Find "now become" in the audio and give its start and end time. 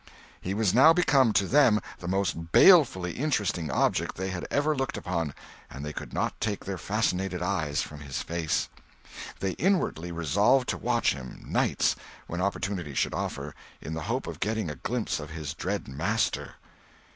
0.73-1.31